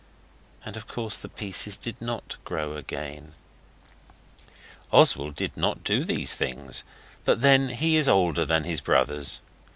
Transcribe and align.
And 0.65 0.75
of 0.77 0.87
course 0.87 1.15
the 1.15 1.29
pieces 1.29 1.77
did 1.77 2.01
not 2.01 2.37
grow 2.43 2.73
again. 2.75 3.33
Oswald 4.91 5.35
did 5.35 5.55
not 5.55 5.83
do 5.83 6.03
things 6.03 6.39
like 6.57 6.65
these, 6.65 6.83
but 7.23 7.41
then 7.41 7.69
he 7.69 7.97
is 7.97 8.09
older 8.09 8.43
than 8.43 8.63
his 8.63 8.81
brothers. 8.81 9.43